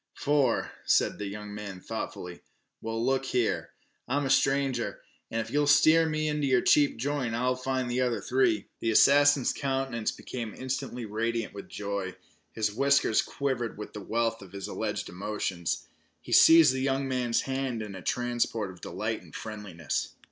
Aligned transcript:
"Four," 0.15 0.71
said 0.83 1.19
the 1.19 1.27
young 1.27 1.53
man 1.53 1.79
thoughtfully. 1.79 2.39
"Well, 2.81 3.05
look 3.05 3.23
here, 3.23 3.69
I'm 4.07 4.25
a 4.25 4.31
stranger 4.31 4.83
here, 4.93 5.01
an' 5.29 5.41
if 5.41 5.51
ye'll 5.51 5.67
steer 5.67 6.09
me 6.09 6.27
to 6.31 6.43
your 6.43 6.61
cheap 6.61 6.97
joint 6.97 7.35
I'll 7.35 7.55
find 7.55 7.87
the 7.87 8.01
other 8.01 8.19
three." 8.19 8.65
The 8.79 8.89
assassin's 8.89 9.53
countenance 9.53 10.11
became 10.11 10.55
instantly 10.55 11.05
radiant 11.05 11.53
with 11.53 11.69
joy. 11.69 12.15
His 12.51 12.73
whiskers 12.73 13.21
quivered 13.21 13.77
with 13.77 13.93
the 13.93 14.01
wealth 14.01 14.41
of 14.41 14.53
his 14.53 14.67
alleged 14.67 15.07
emotions. 15.07 15.85
He 16.19 16.31
seized 16.31 16.73
the 16.73 16.79
young 16.81 17.07
man's 17.07 17.41
hand 17.41 17.83
in 17.83 17.93
a 17.93 18.01
transport 18.01 18.71
of 18.71 18.81
delight 18.81 19.21
and 19.21 19.35
friendliness. 19.35 20.15